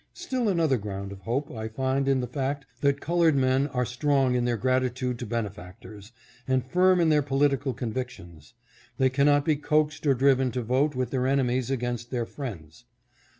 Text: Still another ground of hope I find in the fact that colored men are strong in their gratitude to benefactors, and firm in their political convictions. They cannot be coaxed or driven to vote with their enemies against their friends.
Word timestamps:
Still 0.15 0.49
another 0.49 0.77
ground 0.79 1.11
of 1.11 1.19
hope 1.21 1.51
I 1.51 1.67
find 1.67 2.07
in 2.07 2.21
the 2.21 2.27
fact 2.27 2.65
that 2.79 2.99
colored 3.01 3.35
men 3.35 3.67
are 3.67 3.85
strong 3.85 4.33
in 4.33 4.45
their 4.45 4.57
gratitude 4.57 5.19
to 5.19 5.27
benefactors, 5.27 6.11
and 6.47 6.65
firm 6.65 6.99
in 6.99 7.09
their 7.09 7.21
political 7.21 7.71
convictions. 7.75 8.55
They 8.97 9.11
cannot 9.11 9.45
be 9.45 9.57
coaxed 9.57 10.07
or 10.07 10.15
driven 10.15 10.49
to 10.53 10.63
vote 10.63 10.95
with 10.95 11.11
their 11.11 11.27
enemies 11.27 11.69
against 11.69 12.09
their 12.09 12.25
friends. 12.25 12.85